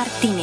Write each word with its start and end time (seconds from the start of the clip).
Martínez. 0.00 0.39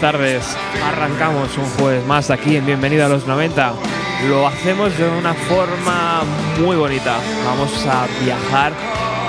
Tardes. 0.00 0.56
Arrancamos 0.84 1.56
un 1.58 1.64
jueves 1.78 2.06
más 2.06 2.30
aquí 2.30 2.56
en 2.56 2.66
Bienvenido 2.66 3.06
a 3.06 3.08
los 3.08 3.26
90. 3.26 3.72
Lo 4.28 4.46
hacemos 4.46 4.96
de 4.96 5.08
una 5.08 5.34
forma 5.34 6.22
muy 6.60 6.76
bonita. 6.76 7.16
Vamos 7.44 7.86
a 7.86 8.06
viajar 8.24 8.72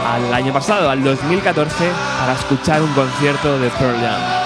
al 0.07 0.33
año 0.33 0.53
pasado, 0.53 0.89
al 0.89 1.03
2014, 1.03 1.73
para 2.19 2.33
escuchar 2.33 2.81
un 2.81 2.93
concierto 2.93 3.59
de 3.59 3.69
Pearl 3.69 3.99
Jam. 3.99 4.38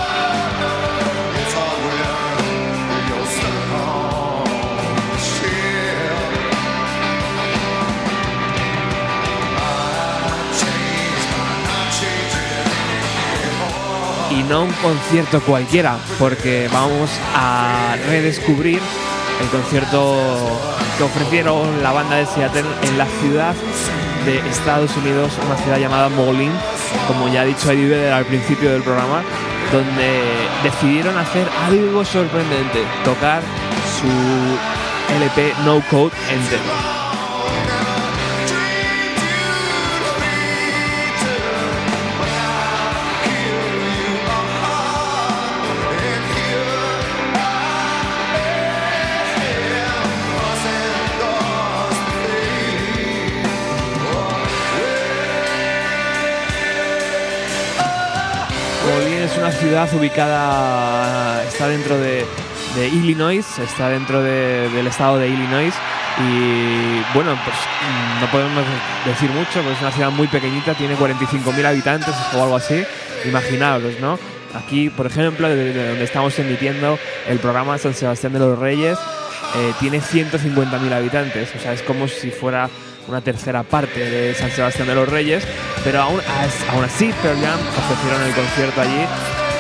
No 14.54 14.66
un 14.66 14.72
concierto 14.84 15.42
cualquiera, 15.42 15.98
porque 16.20 16.70
vamos 16.72 17.10
a 17.36 17.96
redescubrir 18.08 18.80
el 19.42 19.48
concierto 19.48 20.60
que 20.96 21.04
ofrecieron 21.04 21.82
la 21.82 21.92
banda 21.92 22.18
de 22.18 22.28
Seattle 22.28 22.62
en 22.84 22.98
la 23.00 23.08
ciudad 23.20 23.56
de 24.28 24.38
Estados 24.48 24.96
Unidos, 24.96 25.34
una 25.44 25.58
ciudad 25.58 25.80
llamada 25.80 26.08
Moline, 26.10 26.54
como 27.08 27.30
ya 27.30 27.42
ha 27.42 27.46
dicho 27.46 27.72
Eddie 27.72 28.12
al 28.12 28.26
principio 28.26 28.72
del 28.72 28.84
programa, 28.84 29.24
donde 29.72 30.22
decidieron 30.62 31.18
hacer 31.18 31.48
algo 31.66 32.06
sorprendente, 32.06 32.84
tocar 33.04 33.42
su 34.00 35.16
LP 35.16 35.52
No 35.66 35.82
Code 35.90 36.14
entero. 36.30 36.83
Una 59.44 59.52
ciudad 59.52 59.94
ubicada, 59.94 61.44
está 61.44 61.68
dentro 61.68 61.98
de, 61.98 62.26
de 62.78 62.88
Illinois, 62.88 63.46
está 63.60 63.90
dentro 63.90 64.22
de- 64.24 64.70
del 64.70 64.88
estado 64.88 65.18
de 65.18 65.28
Illinois 65.28 65.74
y 66.18 67.02
bueno, 67.14 67.38
pues 67.44 67.56
mm, 67.58 68.22
no 68.22 68.28
podemos 68.32 68.64
decir 69.06 69.30
mucho, 69.32 69.50
porque 69.56 69.74
es 69.74 69.82
una 69.82 69.92
ciudad 69.92 70.12
muy 70.12 70.28
pequeñita, 70.30 70.74
tiene 70.76 70.96
45.000 70.96 71.66
habitantes 71.66 72.16
o 72.34 72.42
algo 72.42 72.56
así, 72.56 72.86
imaginaos, 73.26 73.84
¿no? 74.00 74.18
Aquí, 74.54 74.90
por 74.90 75.08
ejemplo, 75.08 75.50
desde 75.50 75.90
donde 75.90 76.06
estamos 76.06 76.40
emitiendo 76.40 76.98
el 77.28 77.40
programa 77.40 77.78
San 77.78 77.94
Sebastián 77.94 78.32
de 78.32 78.40
los 78.40 78.58
Reyes, 78.58 78.98
eh, 79.56 79.74
tiene 79.82 80.00
150.000 80.00 80.94
habitantes, 80.94 81.50
o 81.54 81.60
sea, 81.60 81.74
es 81.74 81.82
como 81.82 82.08
si 82.08 82.32
fuera 82.32 82.70
una 83.08 83.22
tercera 83.22 83.64
parte 83.64 84.00
de 84.00 84.34
San 84.34 84.52
Sebastián 84.52 84.88
de 84.88 84.96
los 84.96 85.08
Reyes, 85.10 85.44
pero 85.84 86.02
aún, 86.02 86.22
aún 86.72 86.84
así 86.84 87.14
Pearl 87.22 87.40
Jam 87.42 87.60
ofrecieron 87.60 88.22
el 88.24 88.34
concierto 88.34 88.82
allí 88.82 89.06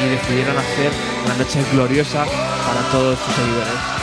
y 0.01 0.09
decidieron 0.09 0.57
hacer 0.57 0.91
una 1.25 1.35
noche 1.35 1.63
gloriosa 1.71 2.25
para 2.25 2.81
todos 2.91 3.19
sus 3.19 3.33
seguidores. 3.35 4.02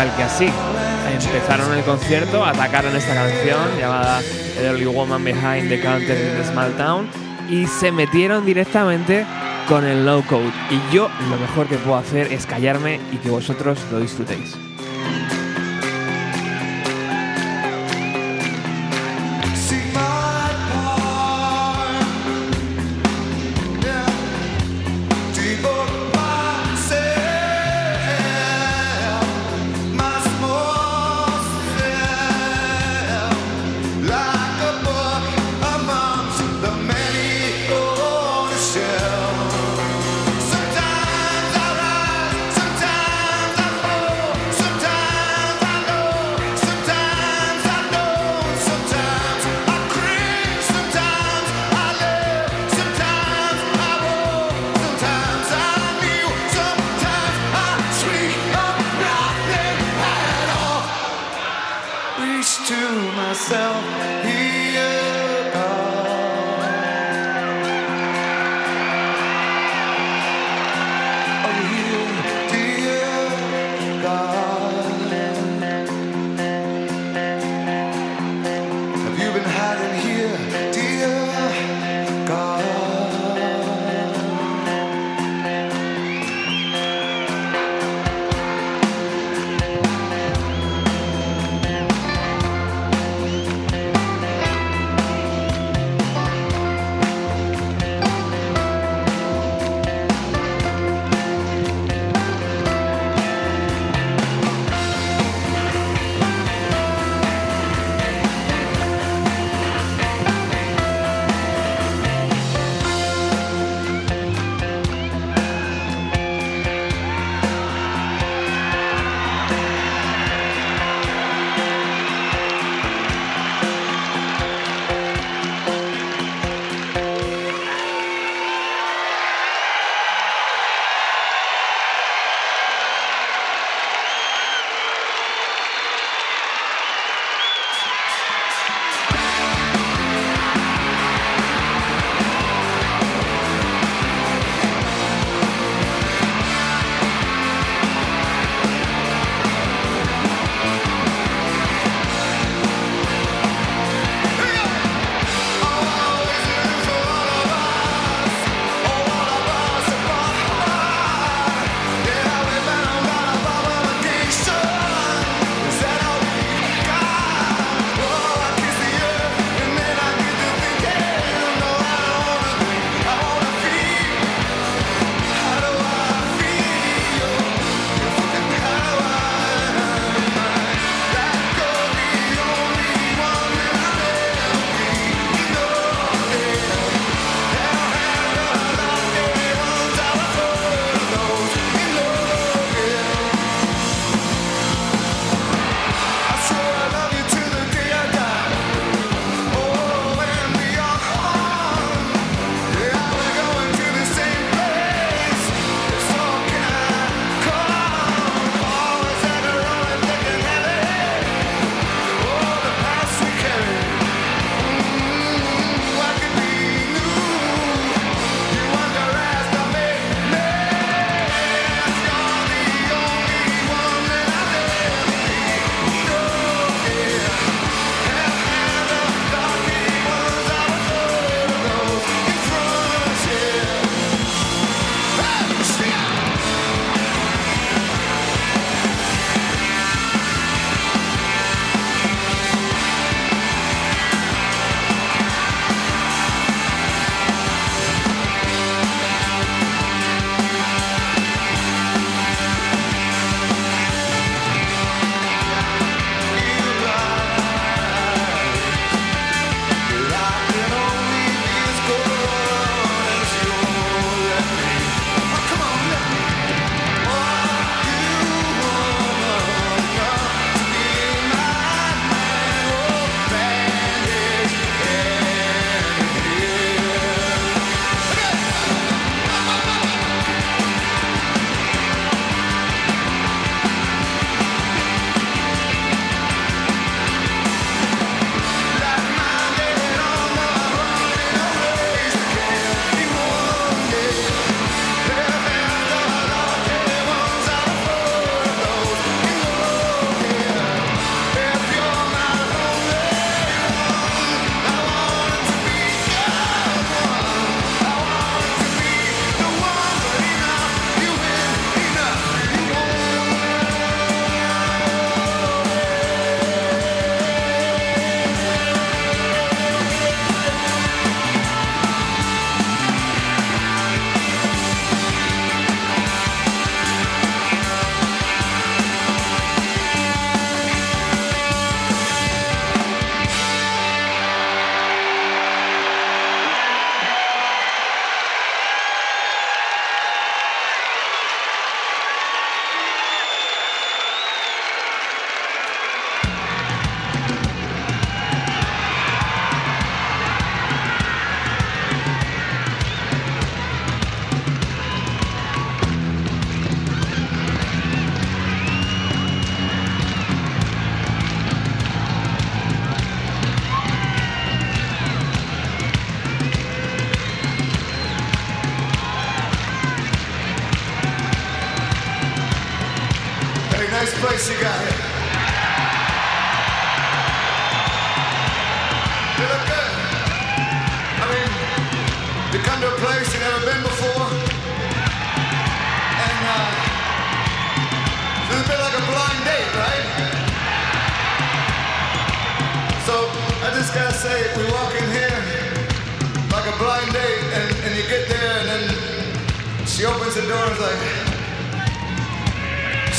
Tal 0.00 0.16
que 0.16 0.22
así, 0.22 0.48
empezaron 1.12 1.76
el 1.76 1.84
concierto, 1.84 2.42
atacaron 2.42 2.96
esta 2.96 3.12
canción 3.12 3.60
llamada 3.78 4.22
The 4.58 4.70
Only 4.70 4.86
Woman 4.86 5.22
Behind 5.22 5.68
the 5.68 5.78
Counter 5.78 6.16
in 6.16 6.40
a 6.40 6.44
Small 6.50 6.72
Town 6.78 7.06
y 7.50 7.66
se 7.66 7.92
metieron 7.92 8.46
directamente 8.46 9.26
con 9.68 9.84
el 9.84 10.06
low 10.06 10.24
code. 10.26 10.52
Y 10.70 10.94
yo 10.94 11.10
lo 11.28 11.36
mejor 11.36 11.66
que 11.66 11.76
puedo 11.76 11.96
hacer 11.98 12.32
es 12.32 12.46
callarme 12.46 12.98
y 13.12 13.18
que 13.18 13.28
vosotros 13.28 13.78
lo 13.92 14.00
disfrutéis. 14.00 14.69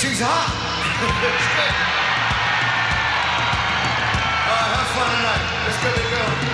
she's 0.01 0.19
hot. 0.19 0.49
it's 1.29 1.47
good. 1.53 1.73
All 4.49 4.57
right, 4.57 4.73
have 4.73 4.89
fun 4.97 5.09
tonight. 5.13 5.45
It's 5.69 5.77
good 5.77 5.93
to 5.93 6.45
go. 6.47 6.50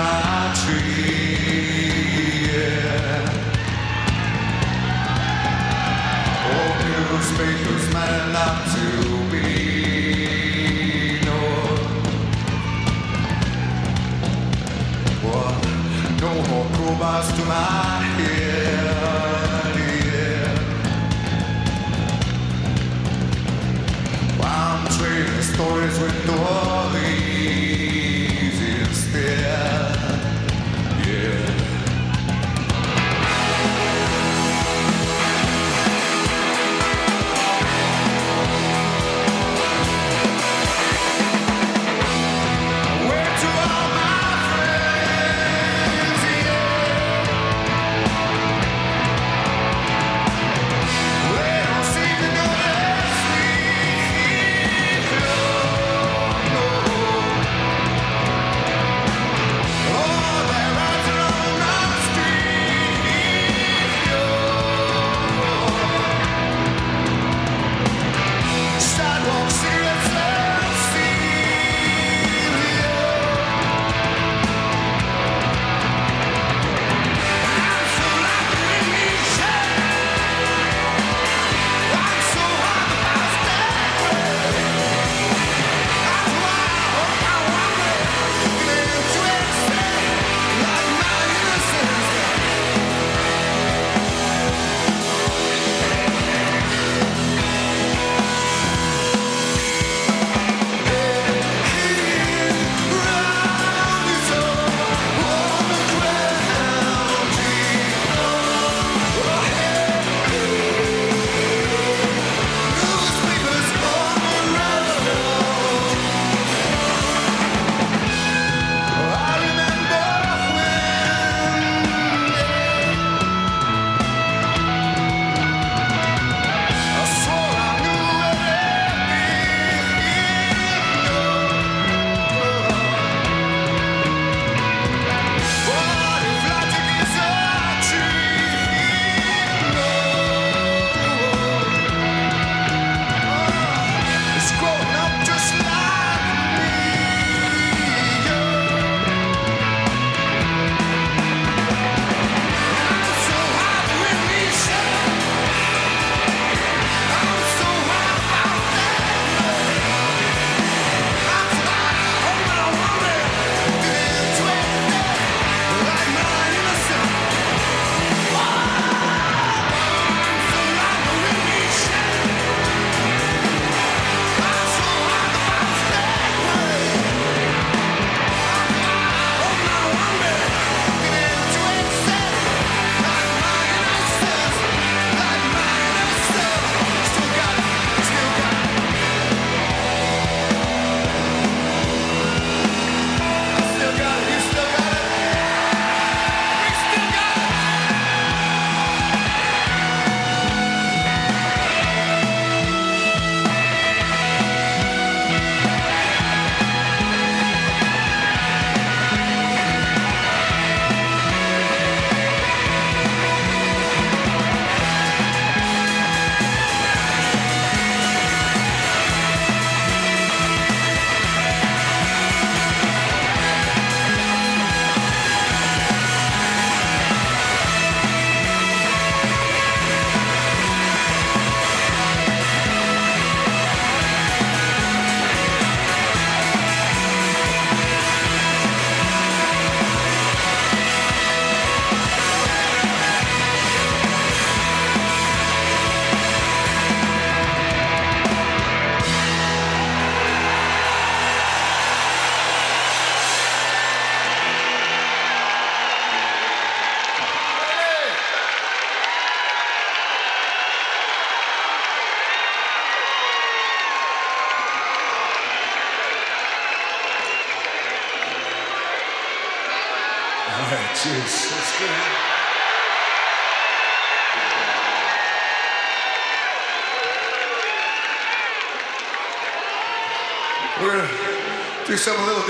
my 0.00 0.52
tree. 0.54 0.89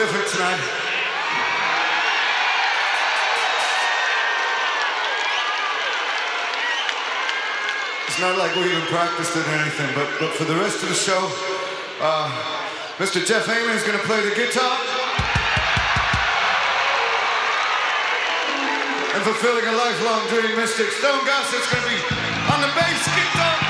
different 0.00 0.28
tonight. 0.28 0.64
It's 8.08 8.18
not 8.18 8.38
like 8.38 8.56
we 8.56 8.64
even 8.64 8.80
practiced 8.88 9.36
it 9.36 9.44
or 9.44 9.56
anything, 9.60 9.92
but, 9.94 10.08
but 10.18 10.32
for 10.40 10.44
the 10.44 10.56
rest 10.56 10.82
of 10.82 10.88
the 10.88 10.94
show, 10.94 11.20
uh, 12.00 12.32
Mr. 12.96 13.20
Jeff 13.20 13.44
Heyman 13.44 13.76
is 13.76 13.82
going 13.82 14.00
to 14.00 14.06
play 14.08 14.24
the 14.24 14.34
guitar. 14.34 14.72
And 19.12 19.22
fulfilling 19.22 19.68
a 19.68 19.76
lifelong 19.76 20.26
dream, 20.32 20.56
Mystic 20.56 20.88
Stone 20.96 21.26
Goss 21.26 21.52
is 21.52 21.66
going 21.68 21.84
to 21.84 21.90
be 21.92 22.00
on 22.48 22.62
the 22.64 22.72
bass 22.72 23.04
guitar. 23.04 23.69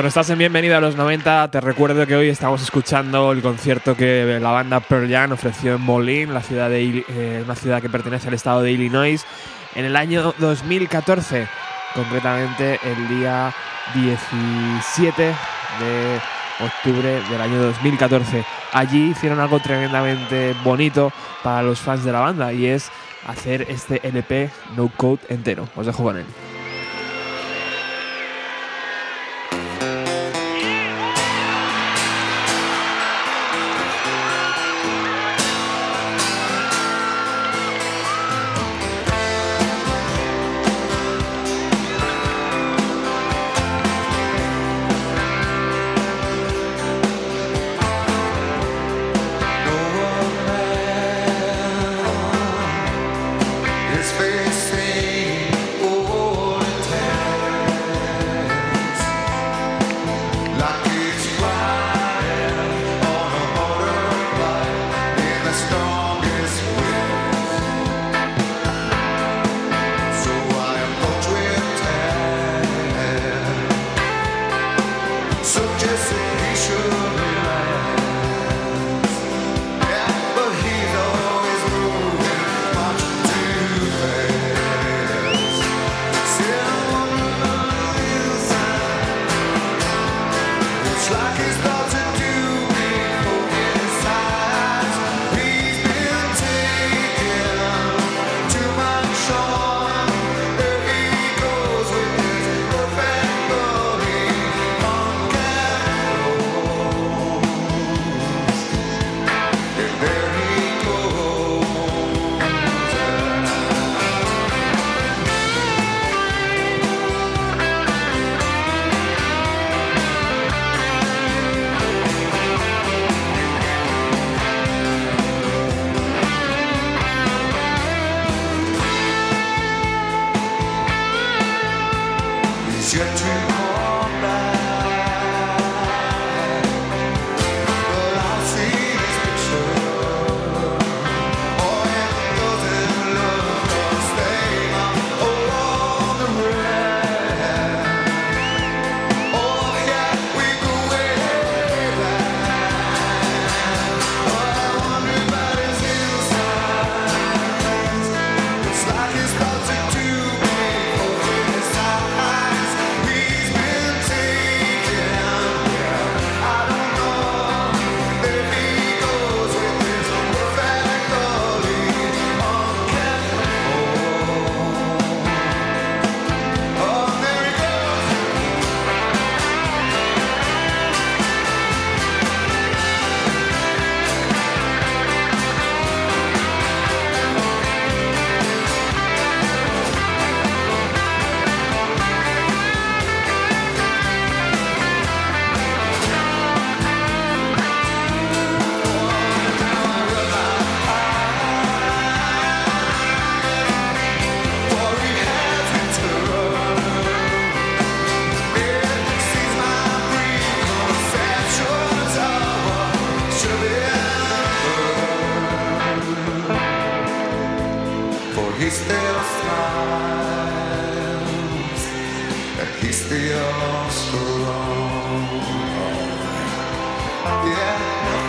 Bueno, 0.00 0.08
estás 0.08 0.30
en 0.30 0.38
Bienvenido 0.38 0.78
a 0.78 0.80
los 0.80 0.96
90. 0.96 1.50
Te 1.50 1.60
recuerdo 1.60 2.06
que 2.06 2.16
hoy 2.16 2.30
estamos 2.30 2.62
escuchando 2.62 3.32
el 3.32 3.42
concierto 3.42 3.94
que 3.94 4.38
la 4.40 4.50
banda 4.50 4.80
Pearl 4.80 5.10
Jam 5.10 5.32
ofreció 5.32 5.74
en 5.74 5.82
Moline, 5.82 6.32
la 6.32 6.40
ciudad 6.40 6.70
de, 6.70 7.04
eh, 7.06 7.42
una 7.44 7.54
ciudad 7.54 7.82
que 7.82 7.90
pertenece 7.90 8.28
al 8.28 8.32
estado 8.32 8.62
de 8.62 8.72
Illinois, 8.72 9.22
en 9.74 9.84
el 9.84 9.96
año 9.96 10.32
2014, 10.38 11.46
concretamente 11.94 12.80
el 12.82 13.08
día 13.08 13.52
17 13.92 15.22
de 15.22 16.20
octubre 16.64 17.20
del 17.30 17.40
año 17.42 17.62
2014. 17.64 18.42
Allí 18.72 19.10
hicieron 19.10 19.38
algo 19.38 19.60
tremendamente 19.60 20.56
bonito 20.64 21.12
para 21.42 21.60
los 21.60 21.78
fans 21.78 22.04
de 22.04 22.12
la 22.12 22.20
banda 22.20 22.54
y 22.54 22.64
es 22.68 22.90
hacer 23.26 23.66
este 23.68 24.00
LP 24.08 24.48
No 24.78 24.90
Code 24.96 25.20
entero. 25.28 25.68
Os 25.76 25.84
dejo 25.84 26.04
con 26.04 26.16
él. 26.16 26.24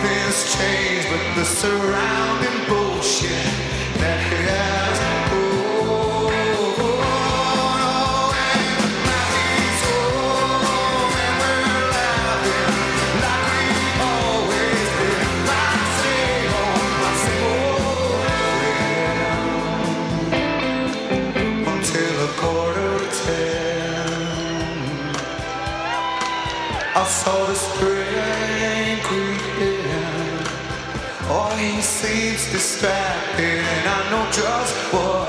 this 0.02 0.56
change, 0.56 1.06
but 1.10 1.34
the 1.36 1.44
surrounding 1.44 2.68
bullshit. 2.68 3.81
gets 32.42 32.52
distracted, 32.52 33.44
and 33.44 33.88
I 33.88 34.10
know 34.10 34.30
just 34.30 34.74
what. 34.92 35.21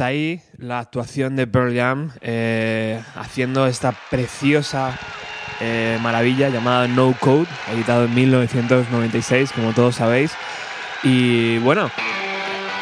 Hasta 0.00 0.08
ahí 0.08 0.40
la 0.56 0.78
actuación 0.78 1.36
de 1.36 1.46
Pearl 1.46 1.76
Jam 1.76 2.10
eh, 2.22 3.02
haciendo 3.16 3.66
esta 3.66 3.92
preciosa 4.08 4.98
eh, 5.60 5.98
maravilla 6.00 6.48
llamada 6.48 6.88
No 6.88 7.14
Code, 7.20 7.44
editado 7.70 8.06
en 8.06 8.14
1996, 8.14 9.52
como 9.52 9.74
todos 9.74 9.96
sabéis. 9.96 10.32
Y 11.02 11.58
bueno, 11.58 11.90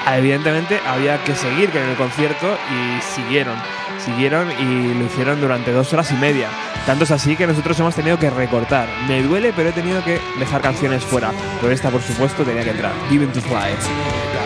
evidentemente 0.06 0.78
había 0.86 1.20
que 1.24 1.34
seguir 1.34 1.70
con 1.70 1.82
el 1.82 1.96
concierto 1.96 2.56
y 2.70 3.02
siguieron, 3.02 3.56
siguieron 3.98 4.48
y 4.52 4.94
lo 4.94 5.04
hicieron 5.04 5.40
durante 5.40 5.72
dos 5.72 5.92
horas 5.92 6.12
y 6.12 6.14
media. 6.14 6.46
Tanto 6.86 7.02
es 7.02 7.10
así 7.10 7.34
que 7.34 7.48
nosotros 7.48 7.80
hemos 7.80 7.96
tenido 7.96 8.16
que 8.20 8.30
recortar. 8.30 8.86
Me 9.08 9.24
duele, 9.24 9.52
pero 9.56 9.70
he 9.70 9.72
tenido 9.72 10.04
que 10.04 10.20
dejar 10.38 10.60
canciones 10.60 11.02
fuera. 11.02 11.32
Pero 11.60 11.72
esta, 11.72 11.90
por 11.90 12.00
supuesto, 12.00 12.44
tenía 12.44 12.62
que 12.62 12.70
entrar. 12.70 12.92
Given 13.10 13.32
to 13.32 13.40
Fly. 13.40 14.37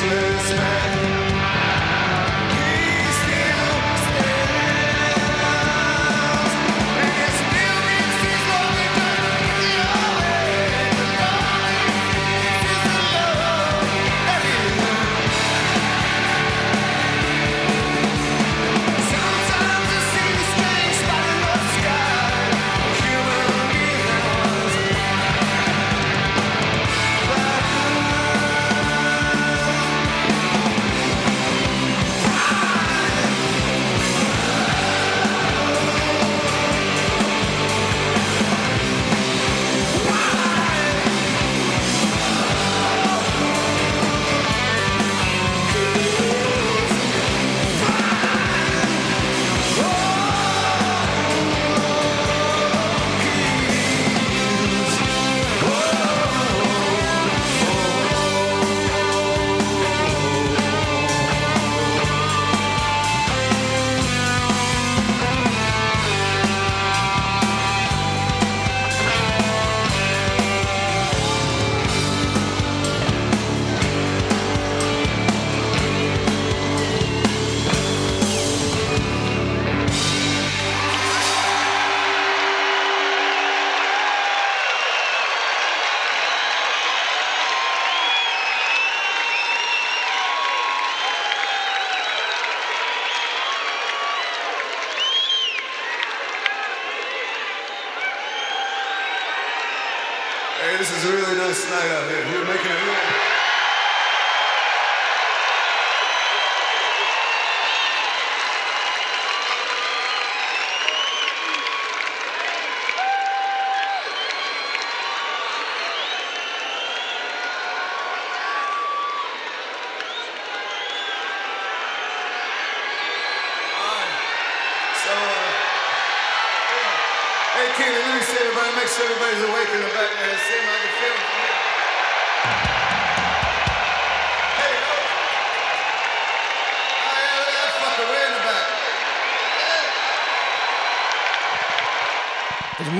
Christmas 0.00 0.52
man. 0.56 0.99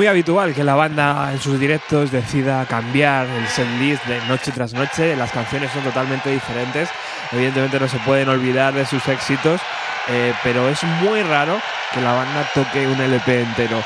Muy 0.00 0.06
habitual 0.06 0.54
que 0.54 0.64
la 0.64 0.74
banda 0.76 1.30
en 1.30 1.38
sus 1.38 1.60
directos 1.60 2.10
decida 2.10 2.64
cambiar 2.64 3.26
el 3.26 3.46
setlist 3.48 4.02
de 4.06 4.18
noche 4.28 4.50
tras 4.50 4.72
noche. 4.72 5.14
Las 5.14 5.30
canciones 5.30 5.70
son 5.72 5.82
totalmente 5.82 6.30
diferentes. 6.30 6.88
Evidentemente 7.30 7.78
no 7.78 7.86
se 7.86 7.98
pueden 7.98 8.30
olvidar 8.30 8.72
de 8.72 8.86
sus 8.86 9.06
éxitos, 9.08 9.60
eh, 10.08 10.32
pero 10.42 10.70
es 10.70 10.82
muy 11.02 11.22
raro 11.22 11.60
que 11.92 12.00
la 12.00 12.14
banda 12.14 12.48
toque 12.54 12.86
un 12.86 12.98
LP 12.98 13.42
entero. 13.42 13.76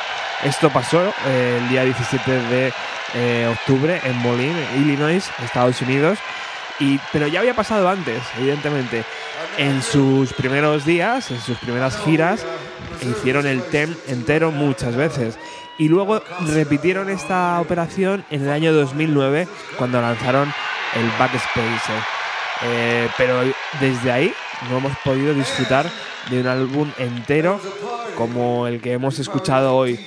Esto 0.45 0.71
pasó 0.71 1.03
eh, 1.27 1.59
el 1.61 1.69
día 1.69 1.83
17 1.83 2.31
de 2.31 2.73
eh, 3.15 3.49
octubre 3.51 4.01
en 4.05 4.17
Moline, 4.19 4.69
Illinois, 4.77 5.29
Estados 5.43 5.83
Unidos. 5.83 6.21
Y, 6.79 7.01
pero 7.13 7.27
ya 7.27 7.41
había 7.41 7.55
pasado 7.55 7.89
antes, 7.89 8.23
evidentemente. 8.39 9.03
en 9.59 9.83
sus 9.83 10.33
primeros 10.33 10.85
días, 10.85 11.33
en 11.33 11.41
sus 11.41 11.59
primeras 11.59 11.97
giras, 12.05 12.45
hicieron 13.03 13.47
el 13.47 13.63
TEM 13.65 13.95
entero 14.07 14.53
muchas 14.53 14.95
veces. 14.95 15.37
Y 15.79 15.89
luego 15.89 16.23
repitieron 16.53 17.11
esta 17.11 17.61
operación 17.61 18.25
en 18.31 18.43
el 18.43 18.51
año 18.51 18.73
2009 18.73 19.49
cuando 19.77 20.01
lanzaron 20.01 20.53
el 20.95 21.11
Backspace. 21.19 21.93
Eh, 22.63 23.09
pero 23.19 23.41
desde 23.81 24.13
ahí 24.13 24.33
no 24.71 24.79
hemos 24.79 24.97
podido 24.99 25.35
disfrutar 25.35 25.87
de 26.31 26.41
un 26.41 26.47
álbum 26.47 26.91
entero 26.99 27.61
como 28.17 28.67
el 28.67 28.81
que 28.81 28.93
hemos 28.93 29.19
escuchado 29.19 29.75
hoy. 29.75 29.99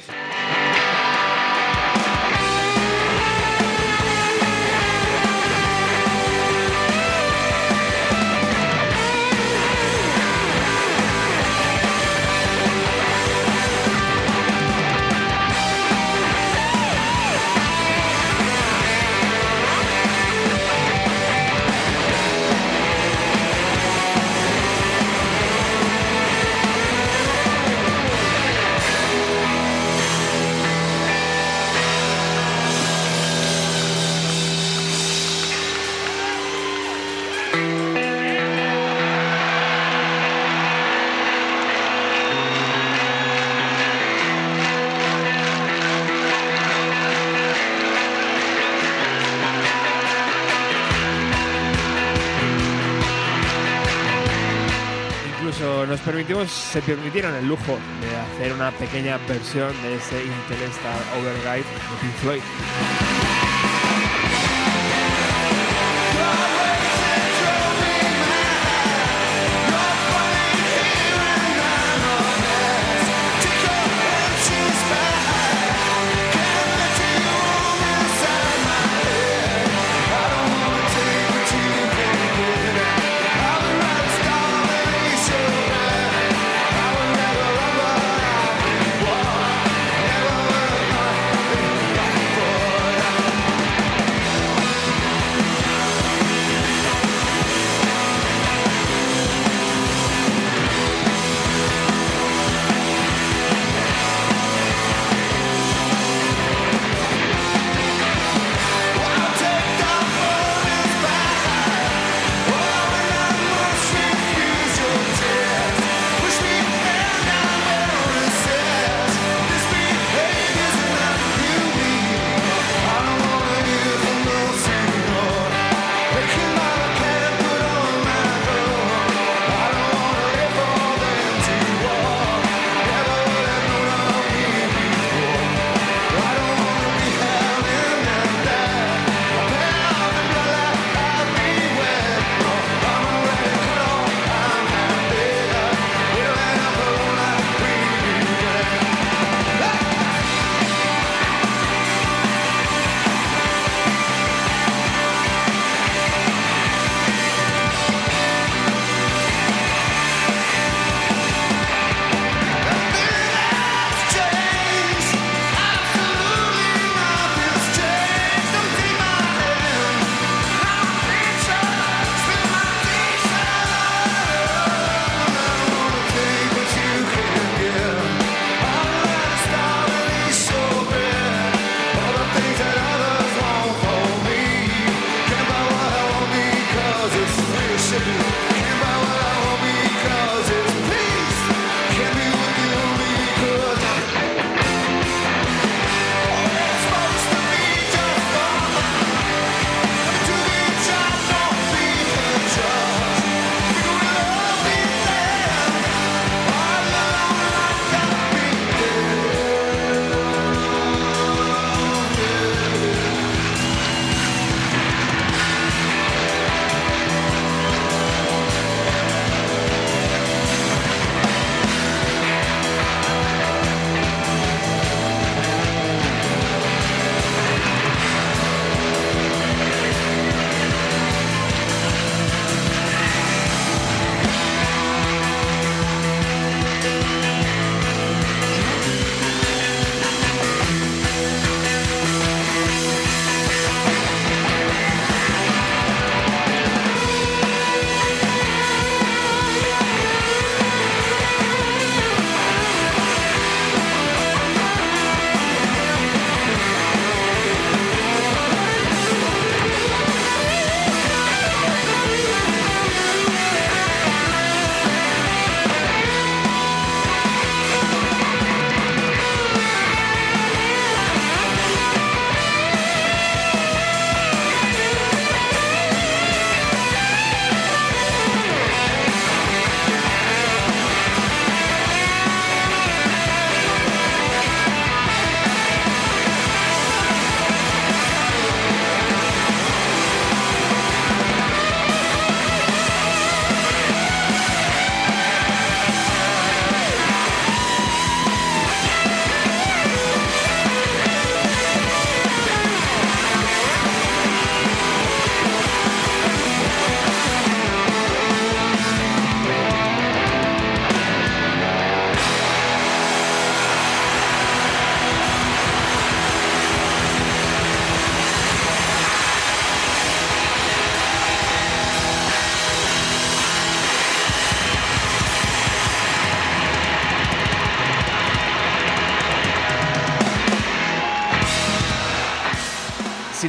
Se 56.78 56.93
permitieron 56.93 57.34
el 57.34 57.47
lujo 57.47 57.80
de 58.01 58.15
hacer 58.15 58.53
una 58.53 58.69
pequeña 58.69 59.17
versión 59.28 59.73
de 59.82 59.95
ese 59.95 60.23
Intelestar 60.23 60.99
Override 61.17 61.65
de 61.65 61.97
Pink 62.01 62.13
Floyd. 62.21 63.36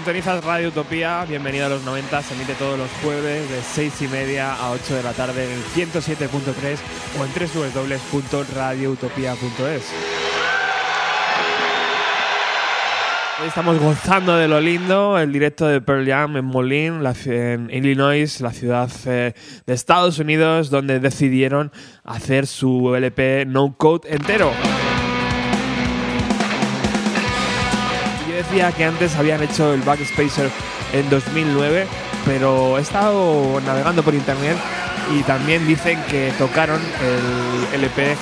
Radio 0.09 0.69
Utopía, 0.69 1.27
bienvenido 1.29 1.67
a 1.67 1.69
los 1.69 1.85
90, 1.85 2.23
se 2.23 2.33
emite 2.33 2.55
todos 2.55 2.79
los 2.79 2.89
jueves 3.03 3.51
de 3.51 3.61
6 3.61 4.01
y 4.01 4.09
media 4.09 4.55
a 4.55 4.71
8 4.71 4.95
de 4.95 5.03
la 5.03 5.13
tarde 5.13 5.45
en 5.45 5.51
el 5.51 5.63
107.3 5.63 6.79
o 7.19 7.27
en 7.27 7.31
www.radioutopía.es. 8.15 9.93
Hoy 13.39 13.49
estamos 13.49 13.79
gozando 13.79 14.39
de 14.39 14.49
lo 14.49 14.63
lindo, 14.63 15.19
el 15.19 15.31
directo 15.31 15.67
de 15.67 15.83
Pearl 15.83 16.07
Jam 16.07 16.39
en 16.39 16.47
Moline, 16.47 17.07
en 17.27 17.69
Illinois, 17.71 18.41
la 18.41 18.55
ciudad 18.55 18.91
eh, 19.05 19.35
de 19.67 19.75
Estados 19.75 20.19
Unidos, 20.19 20.71
donde 20.71 21.01
decidieron 21.01 21.71
hacer 22.03 22.47
su 22.47 22.95
LP 22.95 23.45
No 23.45 23.77
Code 23.77 24.11
entero. 24.11 24.55
Decía 28.39 28.71
que 28.71 28.85
antes 28.85 29.17
habían 29.17 29.43
hecho 29.43 29.75
el 29.75 29.83
Backspacer 29.83 30.49
en 30.93 31.11
2009, 31.11 31.87
pero 32.25 32.79
he 32.79 32.81
estado 32.81 33.61
navegando 33.67 34.05
por 34.05 34.15
internet 34.15 34.57
y 35.13 35.23
también 35.23 35.67
dicen 35.67 35.99
que 36.09 36.33
tocaron 36.39 36.81
el 37.73 37.81
LP, 37.81 38.17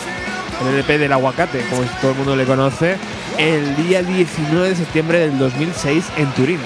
el 0.62 0.74
LP 0.74 0.98
del 0.98 1.12
aguacate, 1.12 1.60
como 1.68 1.82
todo 2.00 2.12
el 2.12 2.16
mundo 2.16 2.34
le 2.34 2.46
conoce, 2.46 2.96
el 3.36 3.76
día 3.76 4.02
19 4.02 4.70
de 4.70 4.76
septiembre 4.76 5.18
del 5.18 5.38
2006 5.38 6.04
en 6.16 6.30
Turín. 6.32 6.60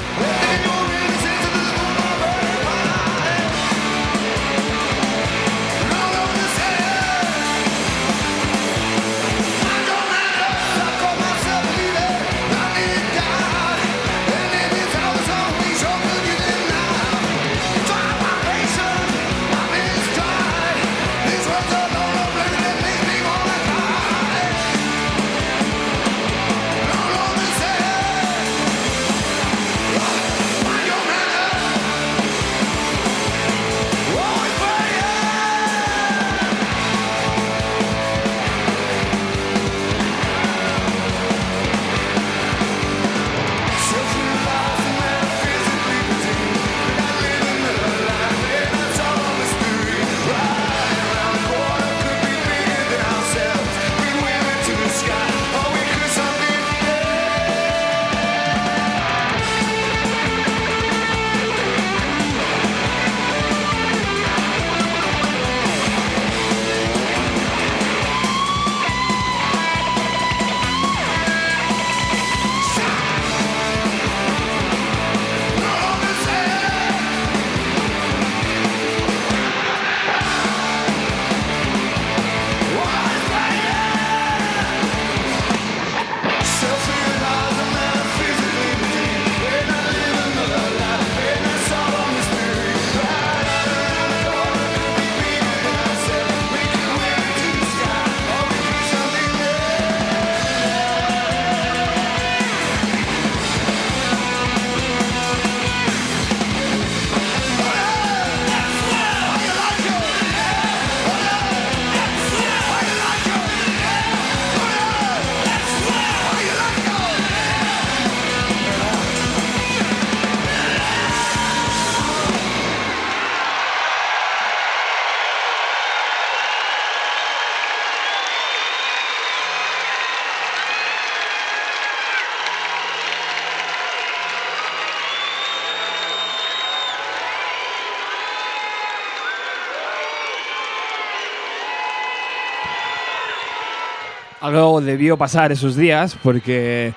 Debió 144.60 145.16
pasar 145.16 145.52
esos 145.52 145.74
días 145.74 146.18
porque 146.22 146.92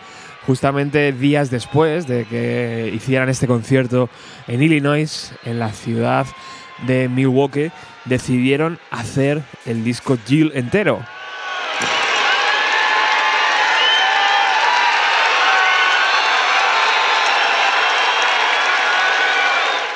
justamente 0.45 1.13
días 1.13 1.49
después 1.49 2.07
de 2.07 2.25
que 2.25 2.91
hicieran 2.93 3.29
este 3.29 3.47
concierto 3.47 4.09
en 4.47 4.61
Illinois, 4.61 5.33
en 5.45 5.59
la 5.59 5.71
ciudad 5.71 6.25
de 6.85 7.07
Milwaukee, 7.07 7.71
decidieron 8.03 8.79
hacer 8.91 9.41
el 9.65 9.85
disco 9.85 10.17
Jill 10.27 10.51
entero. 10.55 10.99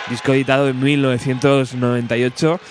Disco 0.09 0.31
editado 0.31 0.69
en 0.69 0.79
1998 0.79 2.61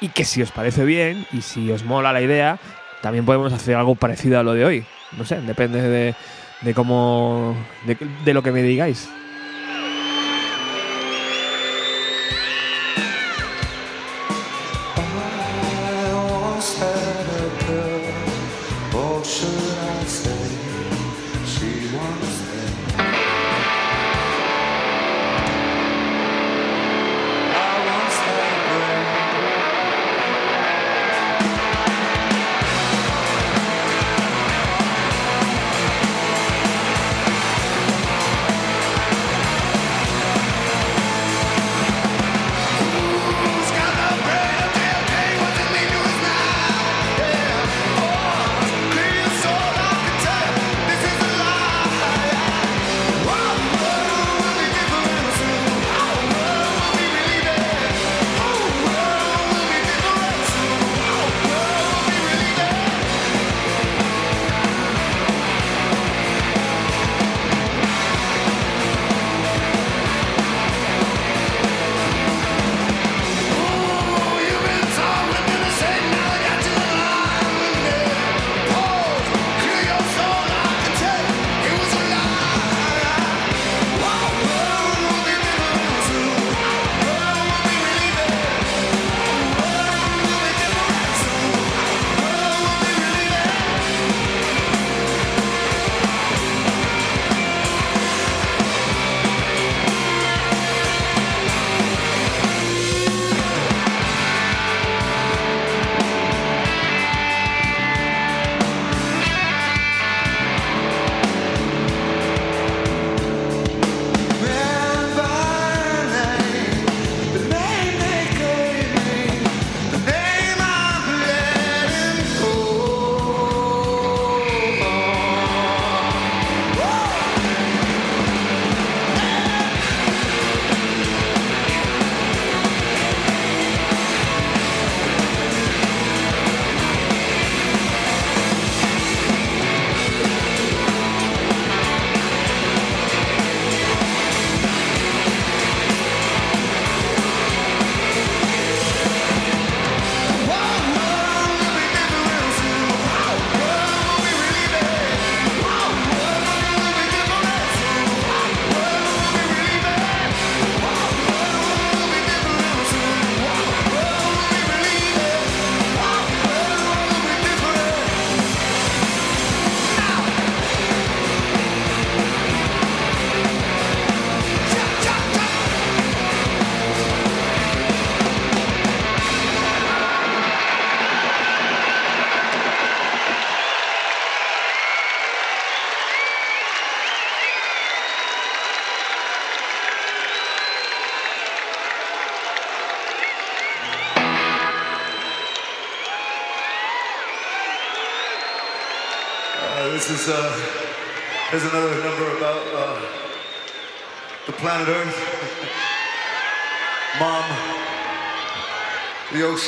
y 0.00 0.08
que 0.08 0.24
si 0.24 0.42
os 0.42 0.50
parece 0.50 0.84
bien 0.84 1.24
y 1.32 1.42
si 1.42 1.70
os 1.70 1.84
mola 1.84 2.12
la 2.12 2.20
idea, 2.20 2.58
también 3.00 3.24
podemos 3.24 3.52
hacer 3.52 3.76
algo 3.76 3.94
parecido 3.94 4.38
a 4.38 4.42
lo 4.42 4.54
de 4.54 4.64
hoy. 4.64 4.84
No 5.16 5.24
sé, 5.24 5.40
depende 5.40 5.82
de, 5.82 6.14
de 6.60 6.74
cómo. 6.74 7.56
De, 7.86 7.96
de 8.24 8.34
lo 8.34 8.42
que 8.42 8.52
me 8.52 8.62
digáis. 8.62 9.08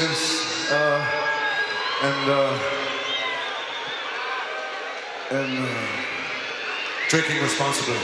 Oceans, 0.03 0.71
uh, 0.71 1.07
and 2.03 2.31
uh, 2.31 2.59
and 5.31 5.59
uh, 5.59 5.69
drinking 7.09 7.43
responsibly. 7.43 8.02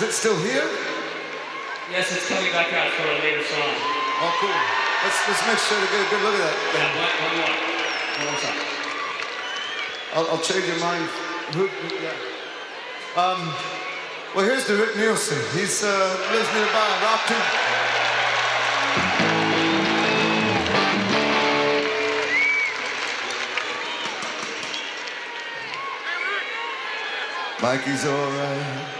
Is 0.00 0.08
it 0.08 0.12
still 0.12 0.36
here? 0.40 0.64
Yes, 1.92 2.08
it's 2.10 2.26
coming 2.26 2.50
back 2.52 2.72
out 2.72 2.90
for 2.92 3.04
a 3.04 3.20
later 3.20 3.44
song. 3.44 3.68
Oh, 4.24 4.32
cool. 4.40 4.48
Let's 5.04 5.28
let's 5.28 5.44
make 5.44 5.60
sure 5.60 5.76
to 5.76 5.84
get 5.92 6.00
a 6.00 6.08
good 6.08 6.22
look 6.24 6.40
at 6.40 6.48
that. 6.48 6.56
Yeah, 6.72 6.88
one, 6.96 7.12
one 7.20 7.36
more. 7.36 7.52
One 8.16 8.32
more 8.32 8.40
song. 8.40 8.56
I'll, 10.14 10.26
I'll 10.32 10.40
change 10.40 10.64
your 10.64 10.80
mind. 10.80 11.04
Yeah. 11.52 12.16
Um, 13.14 13.52
well, 14.34 14.46
here's 14.46 14.64
the 14.66 14.76
Rick 14.76 14.96
Nielsen. 14.96 15.36
He's 15.52 15.84
uh, 15.84 16.16
lives 16.32 16.48
nearby 16.54 16.96
Rockton. 17.04 17.44
Mikey's 27.60 28.06
alright. 28.06 28.99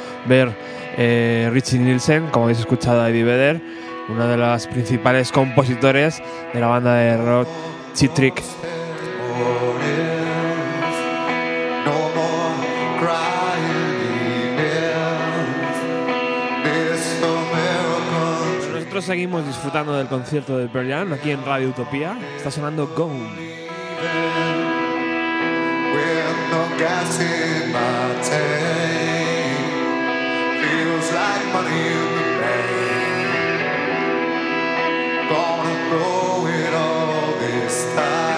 ver 0.25 0.51
eh, 0.97 1.49
Richie 1.51 1.79
Nielsen, 1.79 2.27
como 2.27 2.45
habéis 2.45 2.59
escuchado 2.59 3.01
a 3.01 3.09
Eddie 3.09 3.23
Vedder, 3.23 3.61
uno 4.09 4.27
de 4.27 4.37
los 4.37 4.67
principales 4.67 5.31
compositores 5.31 6.21
de 6.53 6.59
la 6.59 6.67
banda 6.67 6.95
de 6.95 7.17
rock 7.17 7.47
Trick. 8.15 8.41
American 17.53 18.71
Nosotros 18.73 19.05
seguimos 19.05 19.47
disfrutando 19.47 19.93
del 19.93 20.07
concierto 20.07 20.57
de 20.57 20.67
Pearl 20.67 20.89
Jam 20.89 21.13
aquí 21.13 21.31
en 21.31 21.45
Radio 21.45 21.69
Utopía. 21.69 22.17
Está 22.35 22.51
sonando 22.51 22.93
gas 26.77 27.19
in 27.21 27.71
my 27.71 28.21
tank. 28.21 28.70
Gonna 35.29 35.89
blow 35.89 36.47
it 36.47 36.73
all 36.73 37.33
this 37.39 37.83
time. 37.93 38.30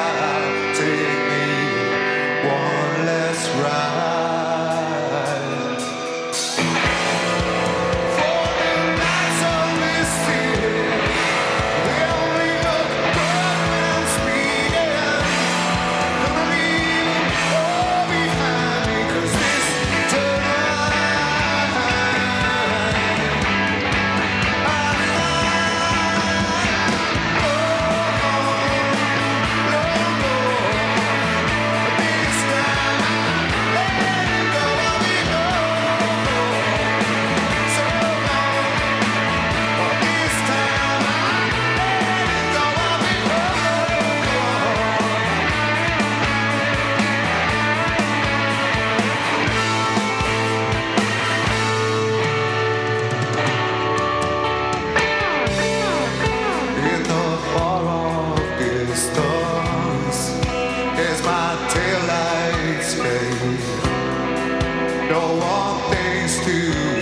No 65.13 65.35
one 65.37 65.91
thinks 65.91 66.43
to 66.43 66.92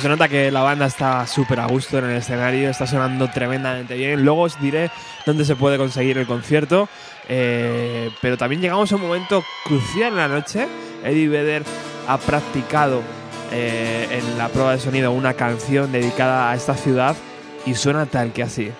se 0.00 0.08
nota 0.08 0.28
que 0.28 0.50
la 0.50 0.62
banda 0.62 0.86
está 0.86 1.26
súper 1.26 1.60
a 1.60 1.66
gusto 1.66 1.98
en 1.98 2.06
el 2.06 2.16
escenario, 2.16 2.70
está 2.70 2.86
sonando 2.86 3.28
tremendamente 3.30 3.94
bien. 3.94 4.24
Luego 4.24 4.42
os 4.42 4.60
diré 4.60 4.90
dónde 5.26 5.44
se 5.44 5.56
puede 5.56 5.76
conseguir 5.76 6.16
el 6.18 6.26
concierto. 6.26 6.88
eh, 7.28 8.10
pero 8.20 8.36
también 8.36 8.60
llegamos 8.60 8.90
a 8.90 8.96
un 8.96 9.02
momento 9.02 9.44
crucial 9.64 10.12
en 10.12 10.16
la 10.16 10.28
noche. 10.28 10.66
Eddie 11.04 11.28
Vedder 11.28 11.62
ha 12.08 12.18
practicado 12.18 13.02
eh, 13.52 14.08
en 14.10 14.38
la 14.38 14.48
prueba 14.48 14.72
de 14.72 14.80
sonido 14.80 15.12
una 15.12 15.34
canción 15.34 15.92
dedicada 15.92 16.50
a 16.50 16.54
esta 16.54 16.74
ciudad 16.74 17.14
y 17.66 17.74
suena 17.74 18.06
tal 18.06 18.32
que 18.32 18.42
así. 18.42 18.72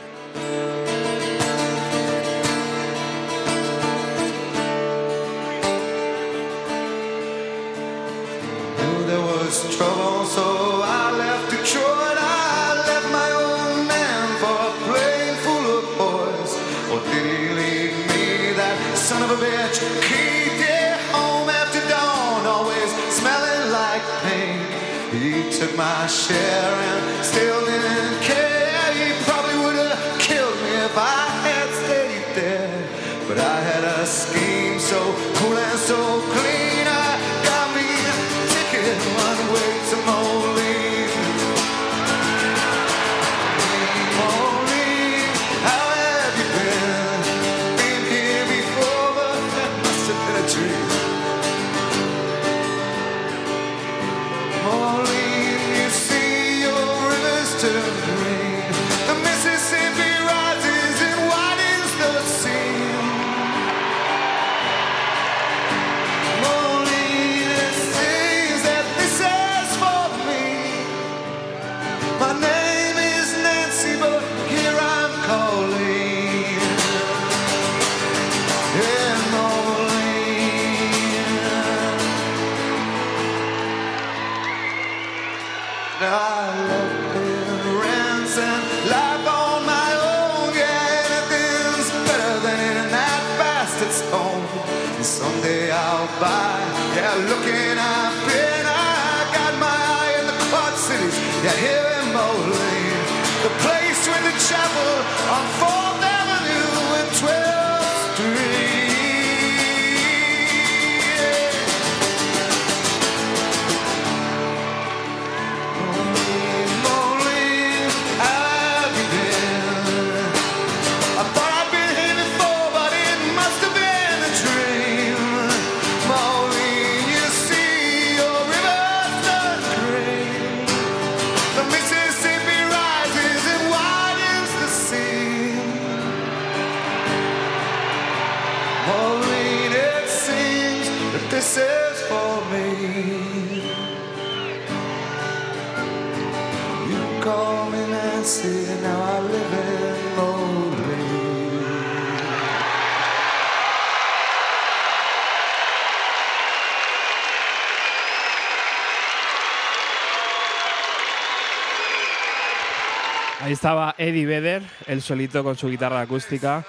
Eddie 164.01 164.24
Vedder, 164.24 164.62
él 164.86 165.02
solito 165.02 165.44
con 165.44 165.56
su 165.56 165.68
guitarra 165.68 166.01
acústica. 166.01 166.64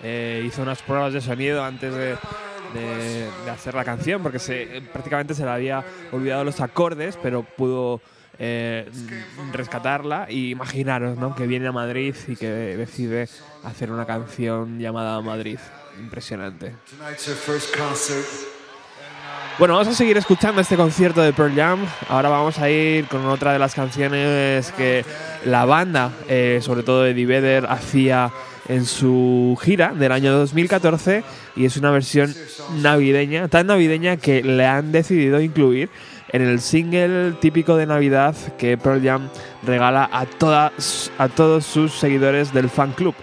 Eh, 0.00 0.44
hizo 0.46 0.62
unas 0.62 0.82
pruebas 0.82 1.12
de 1.12 1.20
sonido 1.20 1.64
antes 1.64 1.92
de, 1.92 2.16
hacer 3.50 3.74
la 3.74 3.84
canción, 3.84 4.22
porque 4.22 4.38
prácticamente 4.92 5.34
se 5.34 5.44
le 5.44 5.50
había 5.50 5.84
olvidado 6.12 6.44
los 6.44 6.60
acordes, 6.60 7.18
pero 7.20 7.42
pudo 7.42 8.00
eh, 8.38 8.88
rescatarla. 9.52 10.26
Y 10.30 10.50
imaginaros, 10.50 11.18
¿no? 11.18 11.34
Que 11.34 11.48
viene 11.48 11.66
a 11.66 11.72
Madrid 11.72 12.14
y 12.28 12.36
que 12.36 12.48
decide 12.48 13.28
hacer 13.64 13.90
una 13.90 14.06
canción 14.06 14.78
llamada 14.78 15.20
Madrid. 15.20 15.58
Impresionante. 15.98 16.72
Bueno, 19.58 19.72
vamos 19.72 19.88
a 19.88 19.94
seguir 19.94 20.18
escuchando 20.18 20.60
este 20.60 20.76
concierto 20.76 21.22
de 21.22 21.32
Pearl 21.32 21.54
Jam. 21.54 21.80
Ahora 22.10 22.28
vamos 22.28 22.58
a 22.58 22.68
ir 22.68 23.06
con 23.06 23.24
otra 23.24 23.54
de 23.54 23.58
las 23.58 23.74
canciones 23.74 24.70
que 24.72 25.02
la 25.46 25.64
banda, 25.64 26.12
eh, 26.28 26.58
sobre 26.60 26.82
todo 26.82 27.06
Eddie 27.06 27.24
Vedder, 27.24 27.64
hacía 27.64 28.30
en 28.68 28.84
su 28.84 29.58
gira 29.62 29.94
del 29.94 30.12
año 30.12 30.36
2014 30.36 31.24
y 31.56 31.64
es 31.64 31.78
una 31.78 31.90
versión 31.90 32.34
navideña, 32.82 33.48
tan 33.48 33.68
navideña 33.68 34.18
que 34.18 34.42
le 34.42 34.66
han 34.66 34.92
decidido 34.92 35.40
incluir 35.40 35.88
en 36.28 36.42
el 36.42 36.60
single 36.60 37.32
típico 37.40 37.76
de 37.76 37.86
Navidad 37.86 38.36
que 38.58 38.76
Pearl 38.76 39.02
Jam 39.02 39.30
regala 39.62 40.06
a, 40.12 40.26
todas, 40.26 41.10
a 41.16 41.28
todos 41.28 41.64
sus 41.64 41.94
seguidores 41.94 42.52
del 42.52 42.68
fan 42.68 42.92
club. 42.92 43.14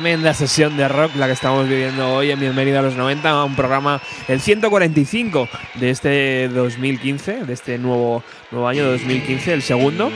Tremenda 0.00 0.32
sesión 0.32 0.78
de 0.78 0.88
rock 0.88 1.14
la 1.16 1.26
que 1.26 1.34
estamos 1.34 1.68
viviendo 1.68 2.14
hoy 2.14 2.30
en 2.30 2.40
Bienvenido 2.40 2.78
a 2.78 2.82
los 2.82 2.96
90, 2.96 3.28
a 3.28 3.44
un 3.44 3.54
programa, 3.54 4.00
el 4.28 4.40
145 4.40 5.46
de 5.74 5.90
este 5.90 6.48
2015, 6.48 7.44
de 7.44 7.52
este 7.52 7.76
nuevo, 7.76 8.22
nuevo 8.50 8.66
año 8.66 8.90
2015, 8.92 9.52
el 9.52 9.60
segundo. 9.60 10.10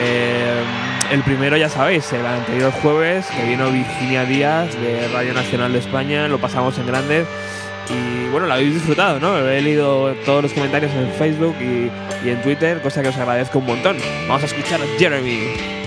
Eh, 0.00 0.64
el 1.12 1.22
primero, 1.22 1.56
ya 1.56 1.68
sabéis, 1.68 2.12
el 2.12 2.26
anterior 2.26 2.72
jueves, 2.82 3.26
que 3.26 3.48
vino 3.48 3.70
Virginia 3.70 4.24
Díaz 4.24 4.74
de 4.80 5.06
Radio 5.12 5.34
Nacional 5.34 5.72
de 5.72 5.78
España, 5.78 6.26
lo 6.26 6.40
pasamos 6.40 6.76
en 6.78 6.88
grande. 6.88 7.24
Y 7.90 8.28
bueno, 8.30 8.48
lo 8.48 8.54
habéis 8.54 8.74
disfrutado, 8.74 9.20
¿no? 9.20 9.38
He 9.38 9.62
leído 9.62 10.16
todos 10.26 10.42
los 10.42 10.52
comentarios 10.52 10.90
en 10.94 11.12
Facebook 11.12 11.54
y, 11.60 11.92
y 12.26 12.30
en 12.30 12.42
Twitter, 12.42 12.82
cosa 12.82 13.02
que 13.02 13.10
os 13.10 13.16
agradezco 13.16 13.60
un 13.60 13.66
montón. 13.66 13.98
Vamos 14.26 14.42
a 14.42 14.46
escuchar 14.46 14.80
a 14.82 14.98
Jeremy. 14.98 15.81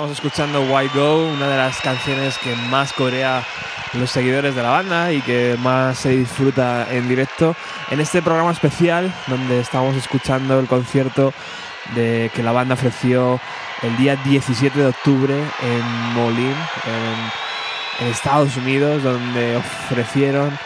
Ahí 0.00 0.06
estamos 0.06 0.24
escuchando 0.24 0.62
Why 0.62 0.88
Go, 0.94 1.28
una 1.28 1.46
de 1.46 1.58
las 1.58 1.78
canciones 1.82 2.38
que 2.38 2.56
más 2.70 2.90
corea 2.94 3.44
los 3.92 4.10
seguidores 4.10 4.54
de 4.54 4.62
la 4.62 4.70
banda 4.70 5.12
y 5.12 5.20
que 5.20 5.58
más 5.60 5.98
se 5.98 6.08
disfruta 6.08 6.86
en 6.90 7.06
directo 7.06 7.54
en 7.90 8.00
este 8.00 8.22
programa 8.22 8.50
especial 8.50 9.12
donde 9.26 9.60
estamos 9.60 9.94
escuchando 9.96 10.58
el 10.58 10.68
concierto 10.68 11.34
de 11.94 12.30
que 12.34 12.42
la 12.42 12.52
banda 12.52 12.76
ofreció 12.76 13.38
el 13.82 13.94
día 13.98 14.16
17 14.16 14.78
de 14.78 14.86
octubre 14.86 15.34
en 15.34 16.14
Moline, 16.14 16.54
en, 16.86 18.06
en 18.06 18.10
Estados 18.10 18.56
Unidos, 18.56 19.02
donde 19.02 19.58
ofrecieron 19.58 20.58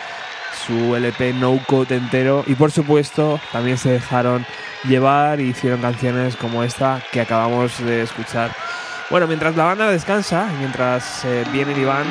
su 0.64 0.94
LP 0.94 1.32
No 1.32 1.58
Code 1.66 1.96
entero 1.96 2.44
y 2.46 2.54
por 2.54 2.70
supuesto 2.70 3.40
también 3.50 3.78
se 3.78 3.90
dejaron 3.90 4.46
llevar 4.84 5.40
y 5.40 5.48
hicieron 5.48 5.80
canciones 5.80 6.36
como 6.36 6.62
esta 6.62 7.02
que 7.10 7.20
acabamos 7.20 7.84
de 7.84 8.02
escuchar. 8.02 8.63
Bueno, 9.10 9.26
mientras 9.26 9.54
la 9.54 9.64
banda 9.64 9.90
descansa, 9.90 10.48
mientras 10.58 11.24
eh, 11.24 11.44
vienen 11.52 11.78
y 11.78 11.84
van, 11.84 12.06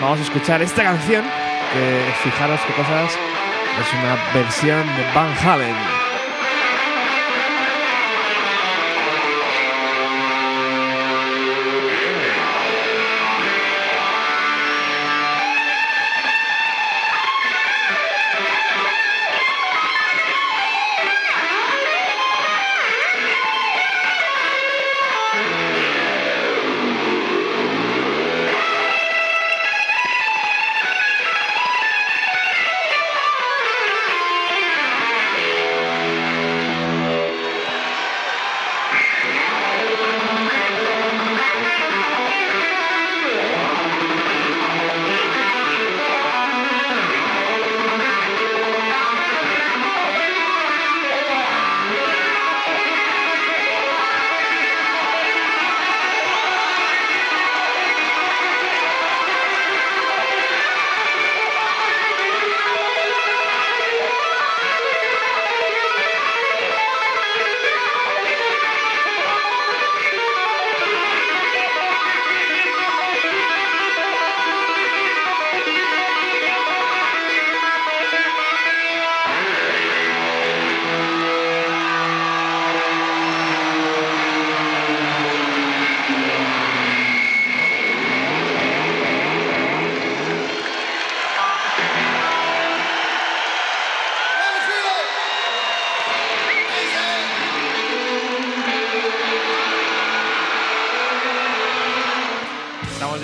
vamos 0.00 0.20
a 0.20 0.22
escuchar 0.22 0.62
esta 0.62 0.84
canción 0.84 1.24
que 1.72 2.12
fijaros 2.22 2.60
qué 2.66 2.72
cosas 2.74 3.12
es 3.80 3.94
una 3.94 4.16
versión 4.32 4.86
de 4.96 5.14
Van 5.14 5.32
Halen. 5.36 5.97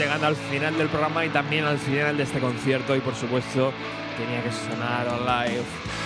Llegando 0.04 0.26
al 0.26 0.36
final 0.36 0.76
del 0.76 0.88
programa 0.88 1.24
y 1.24 1.30
también 1.30 1.64
al 1.64 1.78
final 1.78 2.14
de 2.18 2.24
este 2.24 2.38
concierto 2.38 2.94
y 2.94 3.00
por 3.00 3.14
supuesto 3.14 3.72
tenía 4.18 4.42
que 4.42 4.52
sonar 4.52 5.06
live. 5.48 6.03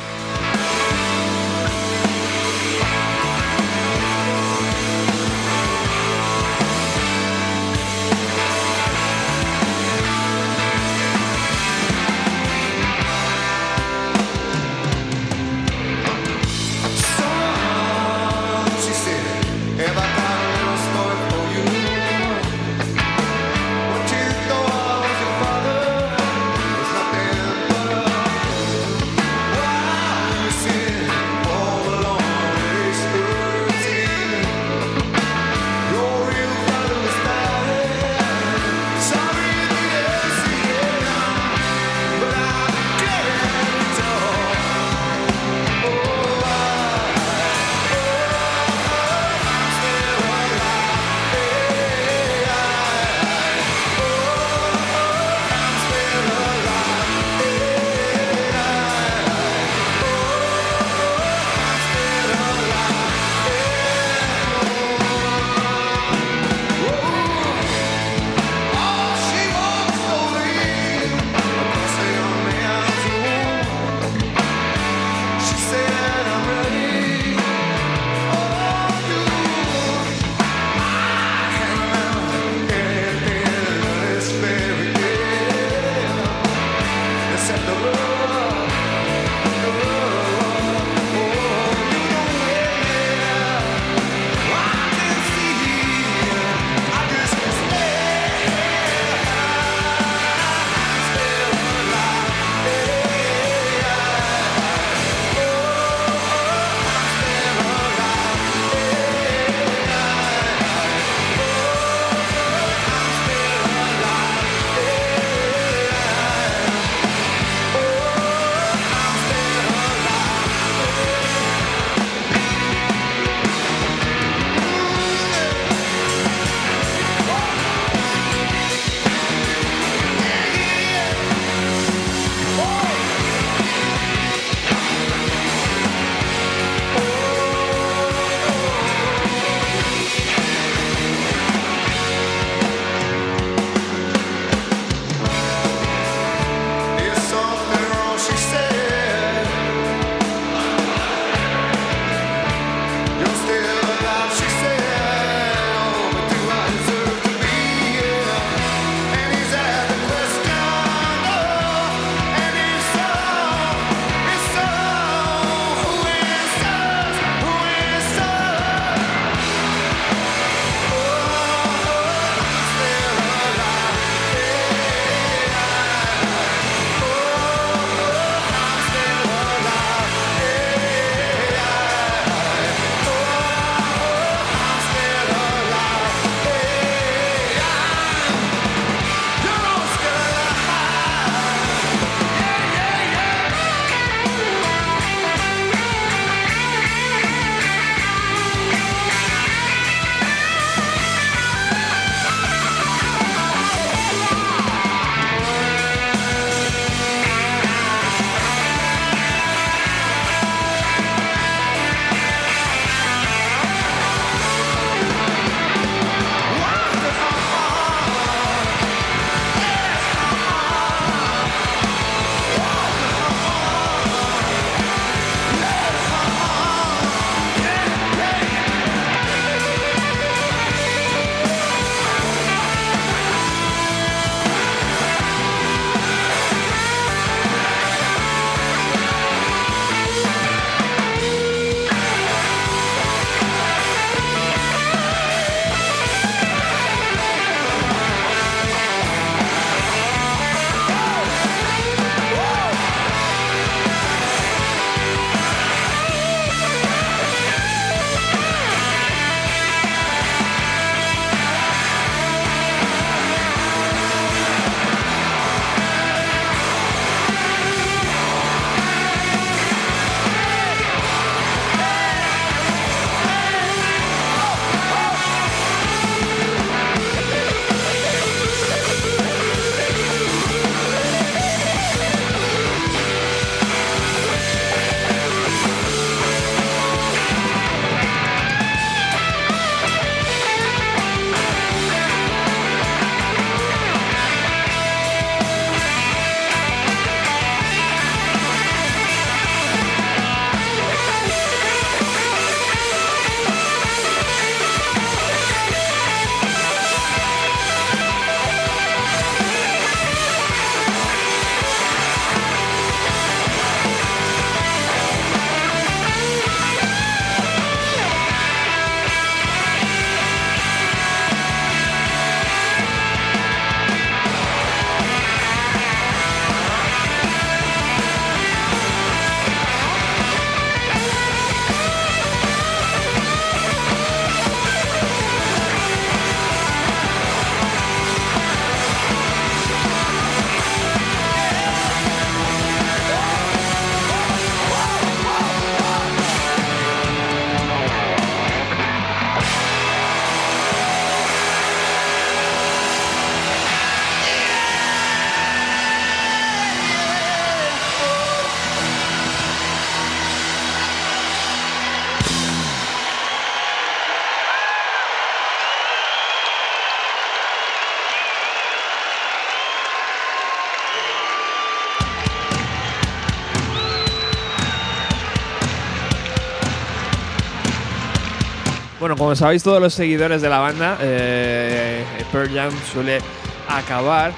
Bueno, 379.09 379.21
como 379.21 379.35
sabéis 379.35 379.63
todos 379.63 379.81
los 379.81 379.95
seguidores 379.95 380.43
de 380.43 380.51
la 380.51 380.59
banda, 380.59 380.99
eh, 381.01 382.05
Pearl 382.31 382.53
Jam 382.53 382.71
suele 382.93 383.21
acabar 383.67 384.35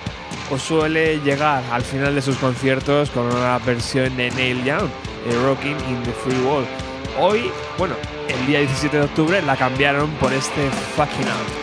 o 0.49 0.59
suele 0.59 1.19
llegar 1.25 1.65
al 1.73 1.83
final 1.83 2.15
de 2.15 2.23
sus 2.23 2.37
conciertos 2.37 3.11
con 3.11 3.25
una 3.25 3.59
versión 3.59 4.17
de 4.17 4.31
Neil 4.31 4.63
Young, 4.63 4.89
eh, 5.27 5.35
Rocking 5.45 5.77
in 5.89 6.01
the 6.05 6.13
Free 6.13 6.39
World. 6.47 6.69
Hoy, 7.19 7.51
bueno, 7.79 7.97
el 8.29 8.47
día 8.47 8.61
17 8.61 8.97
de 8.97 9.03
octubre 9.03 9.43
la 9.43 9.57
cambiaron 9.57 10.09
por 10.21 10.33
este 10.33 10.71
Fucking 10.95 11.27
Out. 11.27 11.60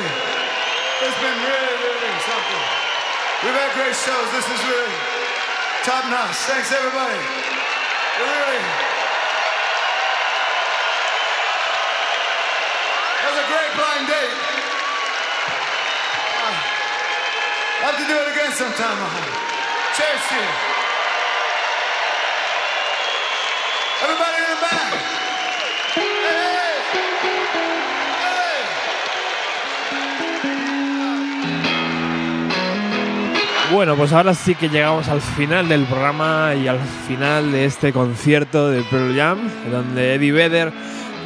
Thanks. 0.00 1.04
It's 1.04 1.20
been 1.20 1.38
really, 1.44 1.76
really 1.76 2.12
something. 2.24 2.64
We've 3.44 3.56
had 3.56 3.72
great 3.76 3.96
shows. 3.96 4.28
This 4.32 4.48
is 4.48 4.60
really 4.64 4.96
top 5.84 6.04
notch. 6.08 6.36
Thanks, 6.48 6.72
everybody. 6.72 7.20
It 7.20 8.24
really. 8.24 8.60
That 13.20 13.28
was 13.28 13.40
a 13.44 13.48
great 13.48 13.72
blind 13.76 14.06
date. 14.08 14.36
Uh, 16.36 16.56
I'll 17.80 17.92
have 17.92 17.98
to 18.00 18.06
do 18.08 18.16
it 18.24 18.28
again 18.32 18.52
sometime. 18.56 18.98
uh. 19.04 19.08
Cheers 19.96 20.22
to 20.32 20.36
you. 20.36 20.48
Everybody 24.00 24.36
in 24.36 24.48
the 24.48 24.60
back. 24.64 25.39
Bueno, 33.72 33.94
pues 33.94 34.12
ahora 34.12 34.34
sí 34.34 34.56
que 34.56 34.68
llegamos 34.68 35.08
al 35.08 35.20
final 35.20 35.68
del 35.68 35.84
programa 35.84 36.54
y 36.56 36.66
al 36.66 36.80
final 37.06 37.52
de 37.52 37.66
este 37.66 37.92
concierto 37.92 38.68
de 38.68 38.82
Pearl 38.82 39.14
Jam, 39.14 39.38
donde 39.70 40.14
Eddie 40.14 40.32
Vedder 40.32 40.72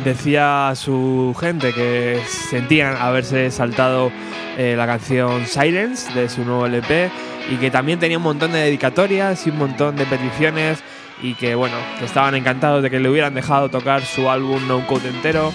decía 0.05 0.69
a 0.69 0.75
su 0.75 1.35
gente 1.41 1.73
que 1.73 2.21
sentían 2.51 2.97
haberse 2.97 3.51
saltado 3.51 4.12
eh, 4.59 4.75
la 4.77 4.87
canción 4.87 5.47
Silence 5.47 6.12
de 6.12 6.29
su 6.29 6.45
nuevo 6.45 6.66
LP 6.66 7.11
y 7.51 7.57
que 7.57 7.71
también 7.71 7.99
tenía 7.99 8.19
un 8.19 8.25
montón 8.25 8.53
de 8.53 8.59
dedicatorias 8.59 9.47
y 9.47 9.51
un 9.51 9.59
montón 9.59 9.97
de 9.97 10.05
peticiones 10.05 10.81
y 11.23 11.35
que 11.37 11.55
bueno, 11.55 11.77
que 11.99 12.05
estaban 12.05 12.35
encantados 12.35 12.83
de 12.83 12.91
que 12.91 13.01
le 13.01 13.09
hubieran 13.09 13.33
dejado 13.33 13.71
tocar 13.71 14.03
su 14.05 14.29
álbum 14.29 14.69
No 14.69 14.87
Code 14.87 15.09
entero 15.09 15.51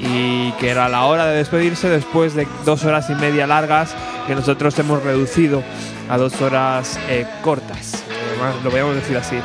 y 0.00 0.52
que 0.52 0.68
era 0.68 0.90
la 0.90 1.06
hora 1.06 1.24
de 1.24 1.38
despedirse 1.38 1.88
después 1.88 2.34
de 2.34 2.46
dos 2.66 2.84
horas 2.84 3.08
y 3.08 3.14
media 3.14 3.46
largas 3.46 3.96
que 4.26 4.34
nosotros 4.34 4.78
hemos 4.78 5.02
reducido 5.02 5.62
a 6.08 6.16
dos 6.18 6.40
horas 6.40 6.98
eh, 7.08 7.26
cortas, 7.42 7.94
eh, 8.10 8.38
más- 8.40 8.54
lo 8.56 8.70
podríamos 8.70 8.94
decir 8.96 9.16
así. 9.16 9.36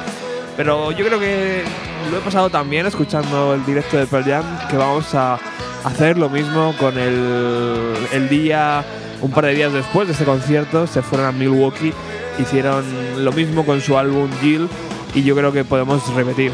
Pero 0.57 0.91
yo 0.91 1.05
creo 1.05 1.19
que 1.19 1.63
lo 2.11 2.17
he 2.17 2.21
pasado 2.21 2.49
también 2.49 2.85
escuchando 2.85 3.53
el 3.53 3.65
directo 3.65 3.97
de 3.97 4.05
Pearl 4.05 4.25
Jam, 4.25 4.43
que 4.69 4.77
vamos 4.77 5.13
a 5.15 5.39
hacer 5.83 6.17
lo 6.17 6.29
mismo 6.29 6.75
con 6.77 6.97
el, 6.99 7.95
el 8.11 8.29
día, 8.29 8.83
un 9.21 9.31
par 9.31 9.45
de 9.45 9.53
días 9.55 9.73
después 9.73 10.07
de 10.07 10.13
este 10.13 10.25
concierto, 10.25 10.85
se 10.87 11.01
fueron 11.01 11.27
a 11.27 11.31
Milwaukee, 11.31 11.93
hicieron 12.37 12.83
lo 13.23 13.31
mismo 13.31 13.65
con 13.65 13.81
su 13.81 13.97
álbum 13.97 14.29
Jill 14.41 14.67
y 15.15 15.23
yo 15.23 15.35
creo 15.35 15.51
que 15.51 15.63
podemos 15.63 16.13
repetir. 16.13 16.51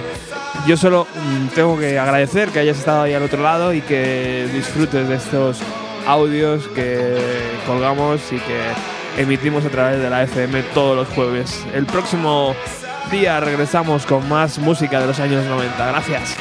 Yo 0.67 0.77
solo 0.77 1.05
mm, 1.15 1.47
tengo 1.55 1.77
que 1.77 1.97
agradecer 1.99 2.49
que 2.49 2.59
hayas 2.59 2.77
estado 2.77 3.01
ahí 3.03 3.13
al 3.13 3.23
otro 3.23 3.41
lado 3.41 3.73
y 3.73 3.81
que 3.81 4.47
disfrutes 4.53 5.07
de 5.09 5.15
estos 5.15 5.59
audios 6.07 6.67
que 6.69 7.17
colgamos 7.65 8.21
y 8.31 8.35
que 8.37 8.59
emitimos 9.17 9.65
a 9.65 9.69
través 9.69 9.99
de 9.99 10.09
la 10.09 10.23
FM 10.23 10.63
todos 10.73 10.95
los 10.95 11.07
jueves. 11.09 11.65
El 11.73 11.85
próximo 11.85 12.55
día 13.11 13.39
regresamos 13.39 14.05
con 14.05 14.27
más 14.29 14.59
música 14.59 14.99
de 14.99 15.07
los 15.07 15.19
años 15.19 15.45
90. 15.45 15.87
Gracias. 15.87 16.37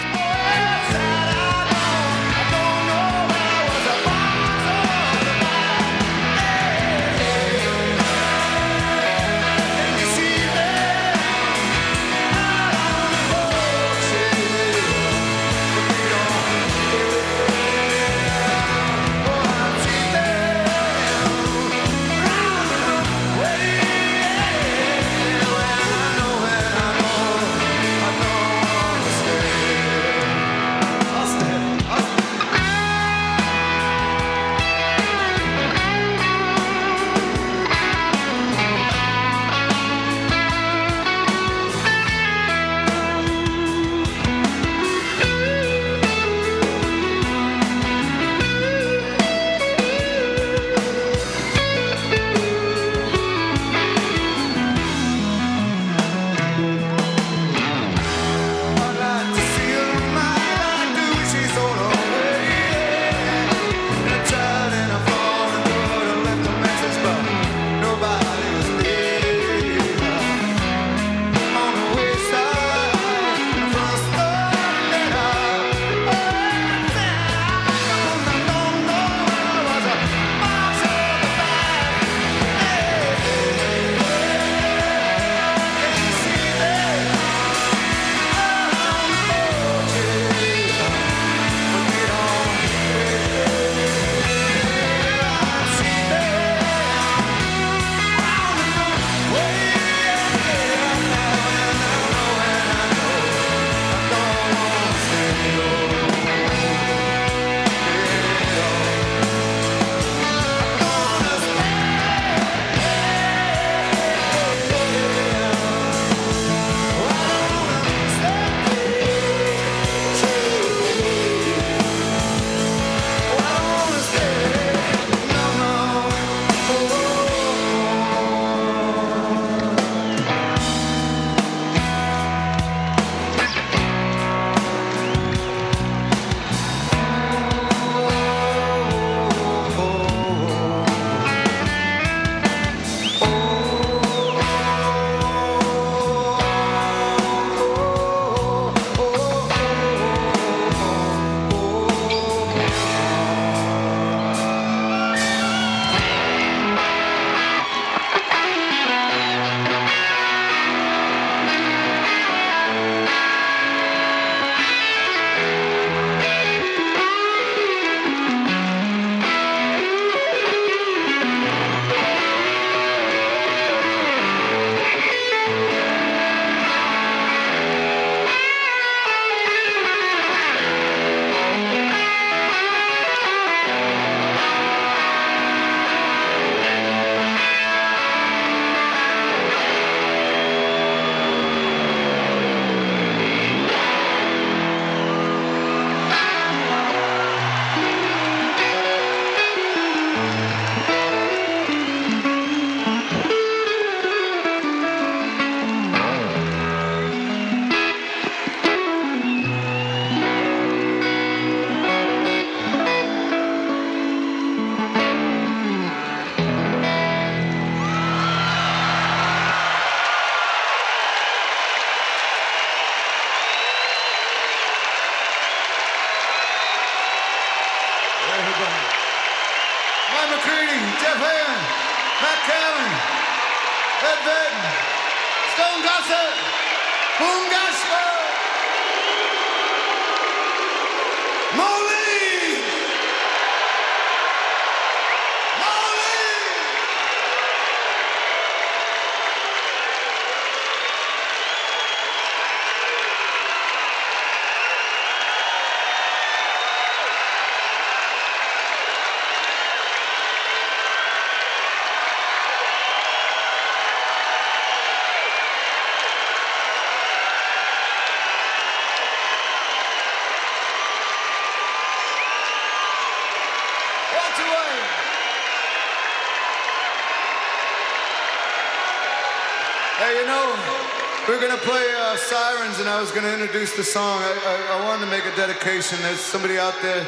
We're 281.56 281.64
gonna 281.64 281.78
play 281.78 281.94
uh, 281.96 282.16
Sirens, 282.16 282.80
and 282.80 282.88
I 282.88 283.00
was 283.00 283.10
gonna 283.12 283.32
introduce 283.32 283.76
the 283.76 283.84
song. 283.84 284.20
I, 284.20 284.68
I, 284.70 284.78
I 284.78 284.84
wanted 284.84 285.04
to 285.04 285.10
make 285.10 285.24
a 285.24 285.34
dedication. 285.36 285.98
There's 286.02 286.20
somebody 286.20 286.58
out 286.58 286.74
there. 286.82 287.06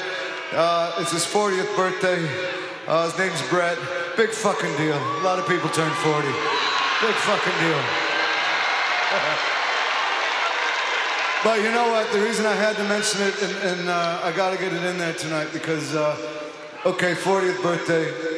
Uh, 0.53 0.97
it's 0.99 1.13
his 1.13 1.25
40th 1.25 1.75
birthday. 1.77 2.25
Uh, 2.87 3.11
his 3.11 3.19
name's 3.19 3.43
Brett. 3.49 3.79
Big 4.17 4.31
fucking 4.31 4.75
deal. 4.77 4.97
A 4.97 5.23
lot 5.23 5.39
of 5.39 5.47
people 5.49 5.69
turn 5.71 5.93
40. 5.93 6.29
Big 6.29 7.15
fucking 7.27 7.59
deal. 7.61 7.83
But 11.45 11.63
you 11.63 11.71
know 11.71 11.93
what? 11.93 12.11
The 12.11 12.19
reason 12.19 12.47
I 12.47 12.53
had 12.53 12.75
to 12.79 12.85
mention 12.89 13.23
it, 13.23 13.41
and, 13.41 13.57
and 13.59 13.89
uh, 13.89 14.21
I 14.25 14.33
got 14.33 14.51
to 14.51 14.59
get 14.59 14.73
it 14.73 14.83
in 14.83 14.99
there 14.99 15.15
tonight 15.15 15.49
because, 15.53 15.95
uh, 15.95 16.17
okay, 16.85 17.15
40th 17.15 17.63
birthday. 17.63 18.38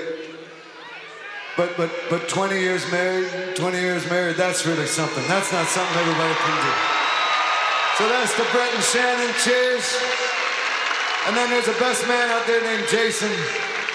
But 1.61 1.77
but 1.77 1.91
but 2.09 2.27
20 2.27 2.59
years 2.59 2.91
married, 2.91 3.55
20 3.55 3.79
years 3.79 4.09
married. 4.09 4.37
That's 4.37 4.65
really 4.65 4.87
something. 4.87 5.23
That's 5.29 5.53
not 5.53 5.67
something 5.67 5.95
everybody 5.99 6.33
can 6.33 6.57
do. 6.65 6.73
So 7.99 8.09
that's 8.09 8.35
the 8.35 8.47
Brett 8.51 8.73
and 8.73 8.83
Shannon. 8.83 9.35
Cheers. 9.45 9.85
And 11.27 11.37
then 11.37 11.51
there's 11.51 11.69
a 11.69 11.79
best 11.79 12.09
man 12.09 12.31
out 12.31 12.47
there 12.47 12.63
named 12.63 12.89
Jason 12.89 13.31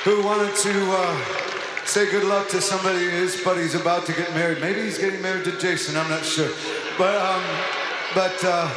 who 0.03 0.21
wanted 0.21 0.55
to 0.57 0.91
uh, 0.91 1.85
say 1.85 2.05
good 2.11 2.25
luck 2.25 2.49
to 2.49 2.61
somebody 2.61 3.09
his 3.09 3.41
buddy's 3.41 3.73
about 3.73 4.05
to 4.05 4.13
get 4.13 4.31
married. 4.35 4.61
Maybe 4.61 4.83
he's 4.83 4.99
getting 4.99 5.23
married 5.23 5.45
to 5.45 5.57
Jason. 5.57 5.97
I'm 5.97 6.07
not 6.07 6.23
sure. 6.23 6.51
But 6.99 7.15
um, 7.15 7.41
but 8.13 8.37
uh, 8.43 8.69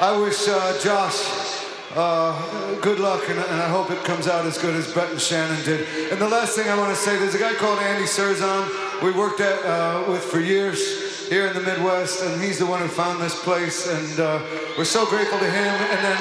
I 0.00 0.16
wish 0.16 0.48
uh, 0.48 0.80
Josh 0.80 1.51
uh, 1.94 2.74
good 2.80 2.98
luck, 2.98 3.22
and, 3.28 3.38
and 3.38 3.60
I 3.60 3.68
hope 3.68 3.90
it 3.90 4.02
comes 4.04 4.26
out 4.26 4.46
as 4.46 4.58
good 4.58 4.74
as 4.74 4.92
Brett 4.92 5.10
and 5.10 5.20
Shannon 5.20 5.62
did. 5.64 5.86
And 6.10 6.20
the 6.20 6.28
last 6.28 6.56
thing 6.56 6.68
I 6.68 6.76
want 6.76 6.90
to 6.90 6.96
say, 6.96 7.16
there's 7.18 7.34
a 7.34 7.38
guy 7.38 7.54
called 7.54 7.78
Andy 7.80 8.06
Serzon 8.06 9.02
we 9.02 9.10
worked 9.10 9.40
at 9.40 9.64
uh, 9.64 10.04
with 10.08 10.22
for 10.22 10.38
years 10.38 11.28
here 11.28 11.48
in 11.48 11.54
the 11.54 11.60
Midwest, 11.60 12.22
and 12.22 12.40
he's 12.40 12.58
the 12.58 12.66
one 12.66 12.80
who 12.80 12.88
found 12.88 13.20
this 13.20 13.38
place, 13.42 13.88
and 13.88 14.20
uh, 14.20 14.40
we're 14.78 14.84
so 14.84 15.04
grateful 15.06 15.38
to 15.38 15.50
him. 15.50 15.74
And 15.74 16.04
then 16.04 16.20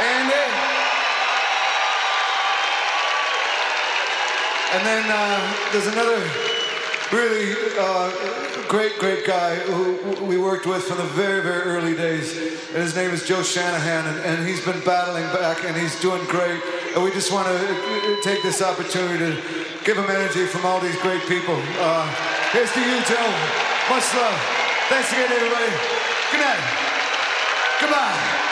Andy. 0.00 0.52
And 4.74 4.86
then 4.86 5.04
uh, 5.06 5.70
there's 5.70 5.86
another 5.86 6.51
really 7.12 7.54
uh, 7.78 8.10
great, 8.68 8.98
great 8.98 9.26
guy 9.26 9.56
who 9.56 10.24
we 10.24 10.38
worked 10.38 10.66
with 10.66 10.82
from 10.84 10.96
the 10.96 11.10
very, 11.12 11.42
very 11.42 11.62
early 11.62 11.94
days. 11.94 12.36
And 12.72 12.82
his 12.82 12.96
name 12.96 13.10
is 13.10 13.26
Joe 13.26 13.42
Shanahan, 13.42 14.06
and, 14.06 14.18
and 14.24 14.48
he's 14.48 14.64
been 14.64 14.80
battling 14.80 15.24
back, 15.24 15.64
and 15.64 15.76
he's 15.76 16.00
doing 16.00 16.24
great. 16.26 16.60
And 16.94 17.04
we 17.04 17.10
just 17.10 17.30
want 17.30 17.46
to 17.48 18.20
take 18.22 18.42
this 18.42 18.62
opportunity 18.62 19.18
to 19.18 19.42
give 19.84 19.96
him 19.96 20.08
energy 20.08 20.46
from 20.46 20.64
all 20.64 20.80
these 20.80 20.96
great 21.00 21.22
people. 21.28 21.60
Uh, 21.78 22.08
here's 22.52 22.72
to 22.72 22.80
you, 22.80 22.96
Joe. 23.04 23.30
Much 23.90 24.08
love. 24.14 24.38
Thanks 24.88 25.12
again, 25.12 25.30
everybody. 25.32 25.72
Good 26.30 26.40
night. 26.40 26.60
Goodbye. 27.80 28.51